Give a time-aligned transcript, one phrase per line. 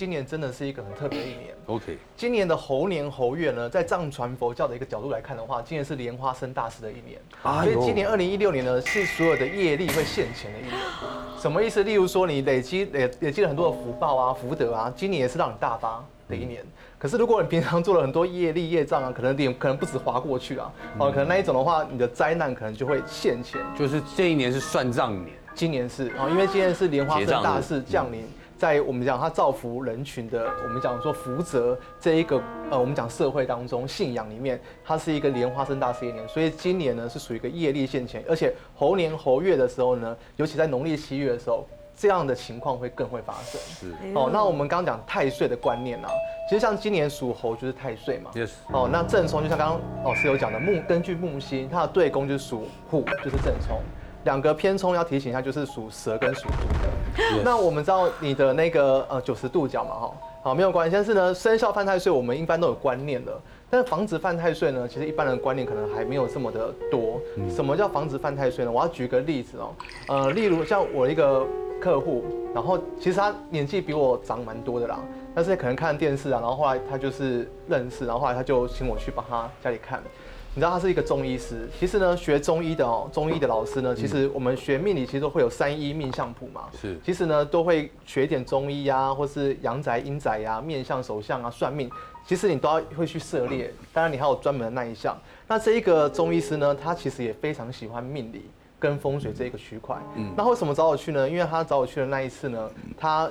[0.00, 1.54] 今年真的是一个很特别的一年。
[1.66, 7.20] OK，今年的猴年猴月呢，在藏传佛教的一个角度来看的话，今年是莲花生大师的一年。
[7.42, 10.74] 所以今年二零一六年呢，是所有的业力会现前的一年。
[11.38, 11.82] 什么意思？
[11.82, 16.64] 例如说，你累积累累积了很多的福报啊、福德啊，今年也是让你大发的一年。
[16.98, 23.60] 可是如果你平常做了很多业力业障啊，可能脸可能不止划过去啊，哦，可能那一种的话，你的灾难可能就会现前。
[23.78, 28.24] 就是这一年是算账年，今年是哦，因为今年是莲花生大士降临，
[28.60, 32.36] 在我们讲它造福人群的，我们讲说福泽这一个
[32.70, 41.66] 呃，我们讲社会当中信仰里面，它是一个莲花生大事业年，所以今年呢是属于一个业力现前，而且猴年猴月的时候呢，尤其在农历七月的时候。
[41.96, 43.60] 这样的情况会更会发生。
[43.60, 46.08] 是哦，那我们刚刚讲太岁的观念啊，
[46.48, 48.30] 其实像今年属猴就是太岁嘛。
[48.32, 53.82] Yes 哦，那正冲就像刚刚老师有讲的木，根据木星它的对宫就是属虎，就是正冲。
[54.24, 57.42] 两个偏冲要提醒一下，就是属蛇跟属猪的。
[57.44, 60.94] 那我们知道你的那个呃九十度角嘛，哈，好没有关系。
[60.94, 63.32] 但是呢，生肖犯太岁我们一般都有观念的，
[63.68, 67.20] 但是防止犯太岁呢，其实一般人的观念可能还没有这么的多。
[67.50, 68.70] 什么叫防止犯太岁呢？
[68.70, 69.74] 我要举个例子哦，
[70.08, 71.46] 呃，例如像我一个
[71.80, 75.00] 客户，然后其实他年纪比我长蛮多的啦，
[75.34, 80.02] 但是可能看电视啊，然后后来他就是认识，然后后来他就请我去帮他家里看。
[80.52, 91.88] 你知道他是一个中医师，其实呢，学中医的哦，中医的老师呢，其实我们学命理其实都会有三一命相谱嘛，是其实呢都会学一点中医啊，或是阳宅阴宅呀、面相手相啊、算命，
[92.26, 93.72] 其实你都要会去涉猎。
[93.92, 95.16] 当然你还有专门的那一项。
[95.46, 99.96] 那这一个中医师呢，他其实也非常喜欢命理跟风水这一个区块。
[100.16, 101.30] 嗯，那为什么找我去呢？
[101.30, 103.30] 因为他找我去的那一次呢，他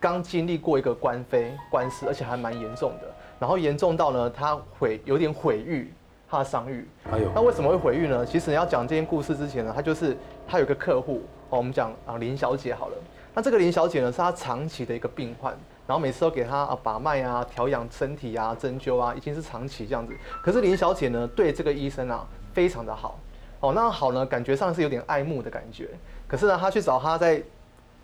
[0.00, 3.14] 刚经历过一个官非官司，而且还蛮严重的。
[3.38, 5.92] 然后严重到呢，他毁有点毁誉
[6.36, 6.86] 他的商誉。
[7.10, 8.24] 哎呦那为什么会毁誉呢？
[8.26, 12.94] 其实你要讲这件故事之前呢，他就是他有个客户哦，我们讲啊林小姐好了。
[13.34, 15.52] 那这个林小姐呢，是她长期的一个病患，
[15.86, 20.14] 然后每次都给她啊把脉啊、调养身体啊、针灸啊，已经是长期这样子。
[20.42, 23.18] 可是林小姐呢，对这个医生啊非常的好，
[23.60, 25.90] 哦，那好呢，感觉上是有点爱慕的感觉。
[26.26, 27.42] 可是呢，她去找他在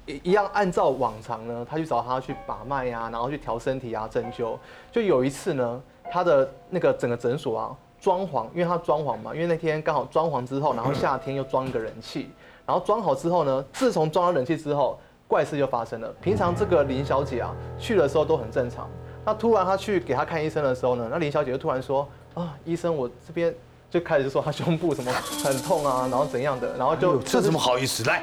[0.05, 4.59] 一一样按照往常呢，他去找他去把脉呀、然后去调身体啊、针灸。
[4.91, 12.29] 就有一次呢，他的那个整个诊所啊，装潢，因为他装潢嘛，因为那天刚好装潢之后，然后夏天又装一个人气，
[12.67, 14.99] 然后装好之后呢，自从装了冷气之后，
[15.29, 16.13] 怪事就发生了。
[16.21, 18.91] 平常这个林小姐啊，去的时候都很正常，
[19.25, 23.55] 那突然她去给她看医生的时候呢，那林小姐就突然说啊，医生，我这边。
[23.93, 25.13] 就开始就说她胸部什么
[25.45, 28.23] 很痛啊， 然后怎样的，然后就这怎么好意思来？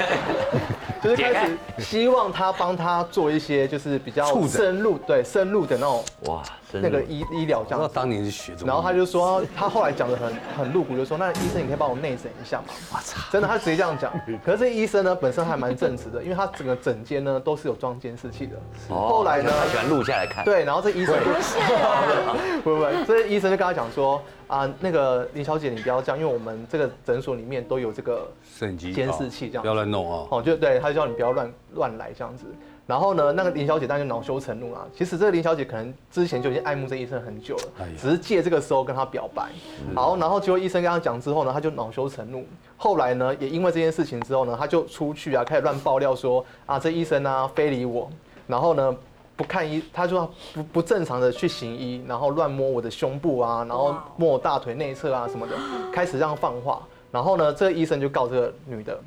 [1.04, 7.82] 就是开始希望他帮他做一些就是比较深入对深入的那种哇，真那个医医疗这样子。
[7.82, 12.68] 我知道当年是学中医，然后他就说，他后来讲的很 很露骨，就说那医生你可以帮我内诊一下吗？
[12.92, 14.12] 我操，真的，他直接这样讲。
[14.44, 18.56] 可是这医生呢本身还蛮正直的，因为他整个整间呢都是有装监视器的。
[18.88, 20.44] 后来呢，他喜欢录下来看。
[20.44, 21.58] 对，然后这医生 不是，
[22.62, 30.28] 不不不，所以医生就跟他讲说啊，那个林小姐你不要这样，因为我们这个诊所里面都有这个摄影机监视器这样不要乱弄哦。
[30.30, 32.44] 哦，就对，他就叫你不要乱乱来这样子。
[32.90, 34.80] 然后呢，那个林小姐当然就恼羞成怒啦。
[34.92, 39.50] 其实这个林小姐可能之前就已经爱慕这医生很久了哎，只是借这个时候跟他表白。
[39.94, 42.44] 好，然后结果医生跟他讲之后呢，他就恼羞成怒。
[42.76, 48.10] 后来呢，也因为这件事情之后呢，他就出去啊，开始乱爆料说啊，这医生啊非礼我，
[48.48, 48.96] 然后呢。
[49.36, 50.20] 不看医，他就
[50.52, 55.54] 不不正常的去行医，然后乱摸我的胸部啊，然后摸我大腿内侧啊什么的，
[55.90, 56.82] 开始这样放话。
[57.10, 59.00] 然后呢，这个医生就告这个女的，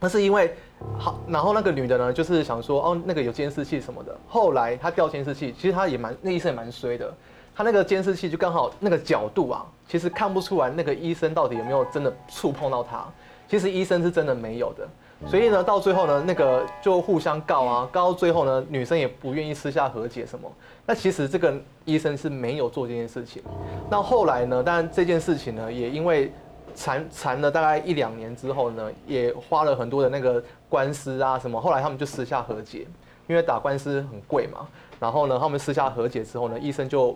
[0.00, 0.50] 那是因为
[0.98, 4.16] 好，然后那个女的呢，就是想说哦，那个有监视器什么的。
[4.26, 7.12] 后来她调监视器，其实她也蛮那医生也蛮衰的，
[7.54, 13.04] 她那个监视器就刚好那个角度啊，其实看不出来那个医生到底有没有真的触碰到她。
[13.46, 14.88] 其实医生是真的没有的。
[15.26, 20.50] 所以呢，到最后呢，那个就互相告啊，告到最后呢，女生也不愿意私下和解什么。
[20.86, 21.52] 那其实这个
[21.84, 23.42] 医生是没有做这件事情。
[23.90, 26.32] 那后来呢，当然这件事情呢，也因为
[26.80, 31.60] 缠缠了大概一两年之后呢，也花了很多的那个官司啊什么。
[31.60, 32.86] 后来他们就私下和解，
[33.26, 34.66] 因为打官司很贵嘛。
[34.98, 37.14] 然后呢，他们私下和解之后呢，医生就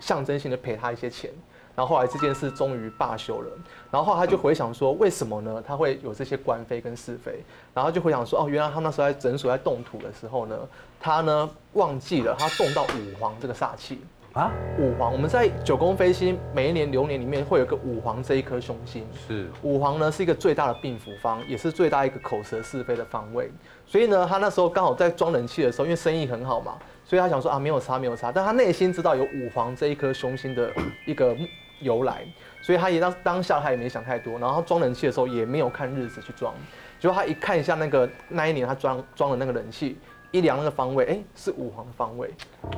[0.00, 1.30] 象征性的赔他一些钱。
[1.74, 3.50] 然后后来这件事终于罢休了，
[3.90, 5.62] 然后他就回想说，为什么呢？
[5.66, 7.42] 他会有这些官非跟是非，
[7.74, 10.56] 然后就回想说，哦，原来他那时候在诊所在动土的时候呢，
[11.00, 14.00] 他呢忘记了他动到五黄这个煞气。
[14.36, 23.50] 啊，五黄，我们在九宫飞星每一年流年里面会有个五黄这一颗凶星，是五黄呢是一个最大的病符方，也是最大一个口舌是非的方位。
[23.86, 30.70] 所以呢，他那时候刚好在装人气的时候，因为生意很好嘛，所以他想说啊没有差没有差，但他内心知道有五黄这一颗凶星的
[31.06, 31.34] 一个
[31.80, 32.22] 由来，
[32.60, 36.54] 所以他也当当下他也没想太多，然后他装人气的时候也没有看日子去装，
[37.00, 39.96] 结果他一看一下那个那一年他装装的那个人气。
[40.36, 42.30] 一量那个方位，哎，是五皇的方位，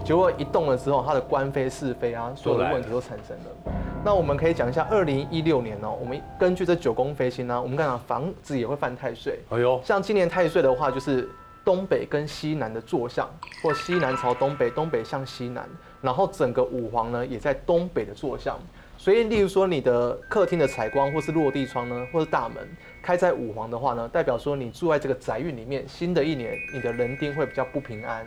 [0.04, 3.72] 结果一动了之后，它的官非是非啊，所有的问题都产生了。
[4.04, 9.40] 那我们可以讲一下，二零一六年哦，我们根据这九宫飞星呢，我们看到房子也会犯太岁。
[9.50, 11.28] 哎呦，像今年太岁的话，就是
[11.64, 13.28] 东北跟西南的坐向，
[13.60, 15.68] 或西南朝东北，东北向西南，
[16.00, 18.56] 然后整个五黄呢也在东北的坐向。
[18.98, 22.68] 所以，例如说你的客厅的采光，或是落地窗呢，或是大门
[23.00, 28.26] 开在五黄的话呢，代表说你住在这个宅运里面，新的一年你的人丁会比较不平安，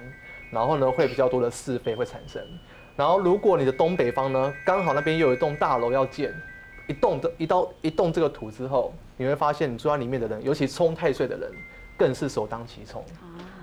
[0.50, 2.42] 然后呢会比较多的是非会产生。
[2.96, 6.34] 然后，如果你的东北方呢，刚好那边又有一栋大楼要建，
[6.88, 11.52] 一栋的一到一栋这个土之后，你会发现你住在里面的人，尤其冲太岁的人，
[11.98, 13.04] 更是首当其冲。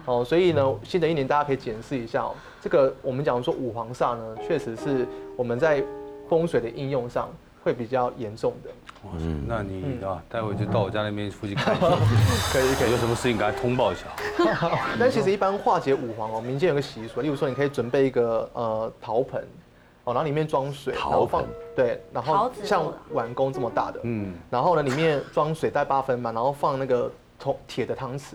[0.05, 5.07] 哦，所以呢，新的一年大家可以检视一下哦，这个我们讲说五黄煞呢，确实是
[5.37, 5.83] 我们在
[6.29, 7.29] 风水的应用上
[7.63, 8.71] 会比较严重的。
[9.17, 11.87] 嗯，那你啊，待会就到我家那边附近看一下，
[12.53, 14.07] 可以可以，有什么事情给他通报一下。
[14.99, 19.41] 但其实一般化解五黄哦，民间有个习俗，例如说你可以准备一个呃陶盆，
[20.03, 21.45] 哦，然后里面装水，然后放
[21.77, 28.35] 对，然后像碗公这么大的，嗯，然后呢里面装水带八分嘛，然后放那个铜铁的汤匙，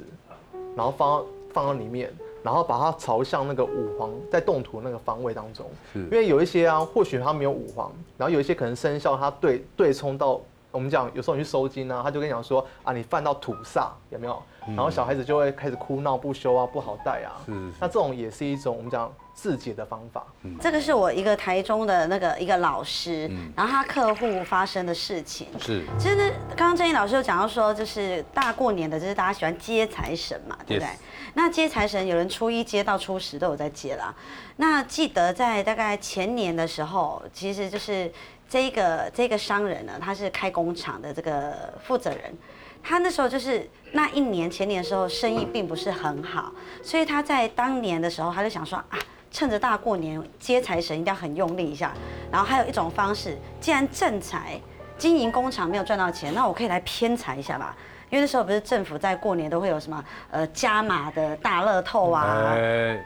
[0.78, 2.12] 然后放放到里面。
[2.44, 14.42] 然后把它朝向那个五黄在动土那个方位当中，因为有一些啊，或许它没有五黄，然后有一些可能生肖它对对冲到，我们讲有时候你去收金啊，他就跟你讲说啊，你犯到土煞有没有？
[14.68, 17.42] 然后小孩子就会开始哭闹不休啊，不好带啊。
[17.80, 20.26] 那这种也是一种我们讲自己的方法。
[20.62, 25.48] 这个是我一个台中的那个一个老师，然后他客户发生的事情。
[25.60, 25.84] 是。
[25.98, 30.90] 其实刚刚郑毅老师有讲到说，就是大过年的，就是大家喜欢接财神嘛，对不对？
[31.34, 34.14] 那接财神，有人初一接到初十都有在接啦。
[34.58, 38.12] 那记得在大概前年的时候，其实就是
[38.48, 42.38] 这个这个商人呢，他是开工厂的这个负责人。
[42.84, 46.52] 他那时候就是那一年前年的时候，生意并不是很好，
[46.84, 49.00] 所以他在当年的时候，他就想说啊，
[49.34, 51.92] 趁着大过年接财神一定要很用力一下。
[52.32, 54.58] 然后还有一种方式，既然正财
[54.98, 57.76] 经营工厂没有赚到钱，那我可以来偏财一下吧。
[58.10, 62.54] 因为那时候不是政府在过年都会有什么呃加码的大乐透啊，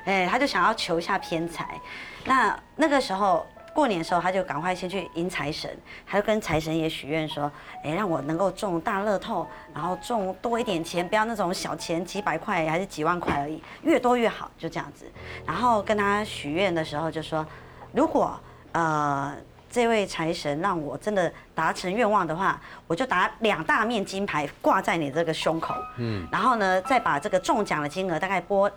[0.05, 1.79] 哎，他就想要求一下偏财。
[2.25, 3.43] 那那个时候。
[3.77, 5.69] 过年的时候，他就赶快先去迎财神，
[6.03, 7.43] 他就跟财神爷许愿说
[7.85, 15.05] ：“哎，让我能够中大乐透，然后中多一点钱，不要那种小钱，几百块还是几万块而已，越多越好，就这样子。”
[15.45, 17.45] 然后跟他许愿的时候就说
[17.93, 18.35] ：“如果
[18.71, 19.35] 呃
[19.69, 28.71] 这位财神让我真的达成愿望的话，我就打两大面金牌挂在你这个胸口，嗯，然后呢再把这个中奖的金额大概拨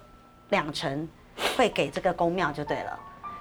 [0.50, 1.08] 两成，
[1.56, 3.00] 会给这个公庙就对了。”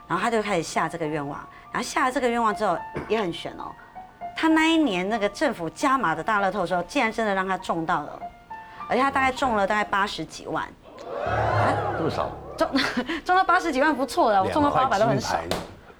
[0.10, 1.40] 然后他就开始下这个愿望，
[1.72, 2.76] 然后下了这个愿望之后
[3.08, 3.72] 也很悬哦。
[4.36, 8.20] 他那一年那个政府加码的大乐透的时候，竟然真的让他中到了，
[8.88, 10.68] 而且他大概中了大概八十几万。
[11.96, 12.32] 这么少？
[12.58, 12.68] 中
[13.24, 15.38] 中到八十几万不错了，我中到八百都很少。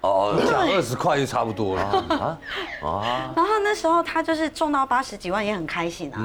[0.00, 0.34] 哦，
[0.72, 2.38] 二十块就差不多了啊
[2.82, 3.32] 啊！
[3.36, 6.18] 然后那时候他就是中到八十几万也很开心啊，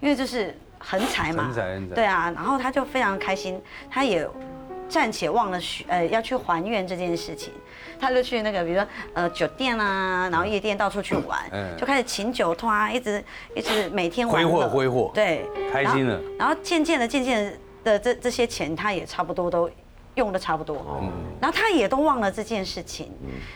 [0.00, 1.50] 因为就是横财嘛，
[1.94, 4.28] 对啊，然后他就非常开心，他也。
[4.92, 7.50] 暂且忘了许呃要去还愿这件事情，
[7.98, 11.40] 他就去那个比如说呃酒店啊，然后夜店到处去玩，
[11.78, 13.24] 就开始请酒托，一直
[13.56, 16.20] 一直每天挥霍挥霍，对，开心了。
[16.38, 19.70] 然后渐渐的渐渐的这这些钱他也差不多都
[20.16, 20.76] 用的差不多，
[21.40, 23.10] 然后他也都忘了这件事情，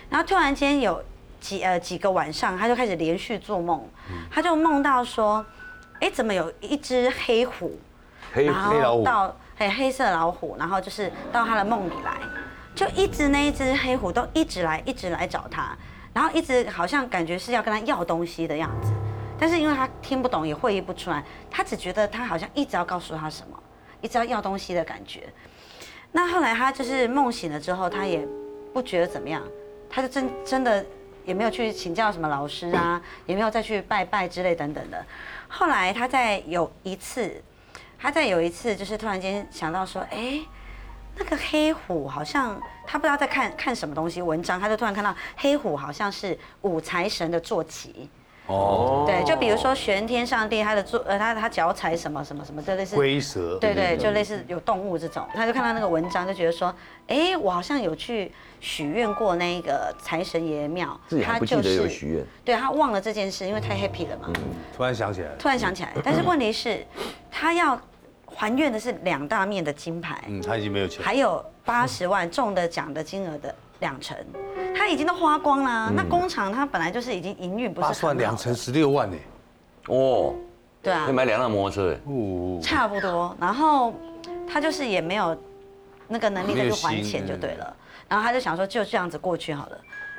[0.08, 1.04] 然后突然间有
[1.38, 3.86] 几呃几个晚上他就开始连续做梦，
[4.30, 5.44] 他就梦到说，
[6.00, 7.78] 哎怎么有一只黑虎，
[8.32, 9.36] 黑黑老虎到。
[9.56, 12.20] 黑黑色老虎，然后就是到他的梦里来，
[12.74, 15.74] 就一直那一只黑虎都一直来，一直来找他，
[16.12, 18.92] 然后一直好像感觉是要跟他要东西的样子，
[19.38, 23.58] 但是因为他听不懂，也会意不出来，他只觉得他好像一直要告诉他什么，
[24.02, 25.32] 一直要要东西的感觉。
[26.12, 28.26] 那后来他就是梦醒了之后，他也
[28.74, 29.42] 不觉得怎么样，
[29.88, 30.84] 他就真真的
[31.24, 35.02] 也没有去请教什么老师啊，也没有再去拜拜之类等等的。
[35.48, 37.42] 后来他在有一次。
[37.98, 40.40] 他在有一次就是突然间想到说，哎，
[41.16, 48.08] 那个黑虎好像他不知道在看看什么东西文章，他就突然看到黑虎好像是五财神的坐骑。
[48.46, 56.74] 哦，对，就比如说玄天上帝他的坐呃他他脚踩什么什么什么，就类似龟蛇，对对，就类似有动物这种，他就看到那个文章就觉得说，
[57.08, 64.32] 哎，我好像有去许愿过那个财神爷庙，他就是有许愿，对他忘了这件事，因为太 happy 了嘛。
[64.76, 66.86] 突然想起来，突然想起来，但是问题是，
[67.30, 67.80] 他要。
[68.34, 74.16] 还愿的是两大面的金牌，嗯，他已经没有钱，还有八十万中的奖的金额的两成，
[74.76, 75.90] 他已经都花光了。
[75.94, 79.16] 那工厂他本来就是已经营运不是两成十六万呢，
[79.88, 80.34] 哦，
[80.82, 83.36] 对啊，可以买两辆摩托车，哦，差不多。
[83.40, 83.94] 然后
[84.48, 85.36] 他就是也没有
[86.08, 87.76] 那个能力再去还钱就对了。
[88.08, 89.78] 然后他就想说就这样子过去好了。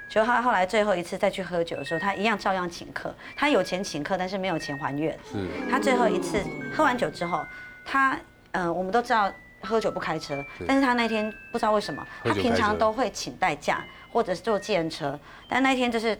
[0.10, 3.14] 结果他后来最后一次再去喝酒的时候，他一样照样请客。
[3.36, 5.12] 他有钱请客，但是没有钱还愿。
[5.30, 6.40] 是他最后一次
[6.74, 7.44] 喝完酒之后，
[7.86, 8.18] 他
[8.52, 16.18] 呃，我们都知道喝酒不开车，但是他那天不知道为什么，他平常都会请代驾或者是坐计程车，但那天就是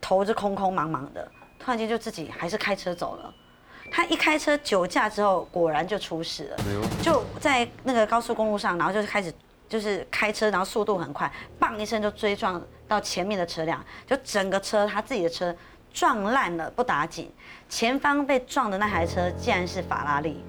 [0.00, 3.34] 头是空空茫茫的，突然间就自己还是开车走了。
[3.90, 6.58] 他一开车酒驾之后，果然就出事了，
[7.02, 9.30] 就在那个高速公路上，然后就开始
[9.68, 15.54] 就是开车，然后速度很快，砰一声就追撞到前面的车辆，就整个车他自己的车
[15.92, 17.30] 撞烂了不打紧，
[17.68, 20.42] 前方被撞的那台车竟然是法拉利。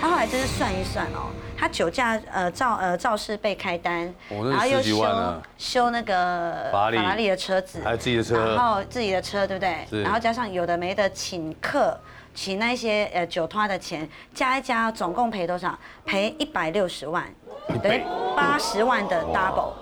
[0.00, 10.02] 他后来就是算一算哦，他酒驾呃肇呃肇事被开单，哦然后又修修那个法拉利法拉利的车子，还有自己的车然后自己的车对不对？
[10.02, 11.98] 然后加上有的没的请客。
[12.38, 15.74] 请那些呃酒托的钱加一加，总共赔多少？
[16.04, 17.24] 赔一百六十万，
[17.82, 18.02] 等于
[18.36, 19.72] 八十万的 double。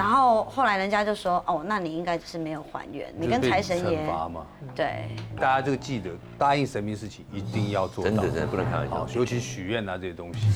[0.00, 4.46] 然后后来人家就说，哦，那你应该就是没有还原，你跟财神爷惩罚嘛。
[4.74, 5.10] 对。
[5.36, 8.10] 大家这个记得，答应神明事情一定要做到。
[8.10, 10.40] 真的真的不能开玩笑，尤其许愿啊这些东西。
[10.40, 10.52] 是